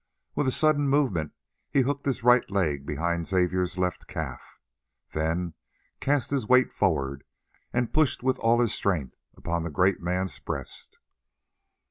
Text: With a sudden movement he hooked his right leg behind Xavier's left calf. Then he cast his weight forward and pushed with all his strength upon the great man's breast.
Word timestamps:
With 0.33 0.47
a 0.47 0.51
sudden 0.51 0.87
movement 0.89 1.31
he 1.69 1.81
hooked 1.81 2.07
his 2.07 2.23
right 2.23 2.49
leg 2.49 2.87
behind 2.87 3.27
Xavier's 3.27 3.77
left 3.77 4.07
calf. 4.07 4.59
Then 5.13 5.53
he 5.93 5.99
cast 5.99 6.31
his 6.31 6.47
weight 6.47 6.73
forward 6.73 7.23
and 7.71 7.93
pushed 7.93 8.23
with 8.23 8.39
all 8.39 8.59
his 8.61 8.73
strength 8.73 9.13
upon 9.37 9.61
the 9.61 9.69
great 9.69 10.01
man's 10.01 10.39
breast. 10.39 10.97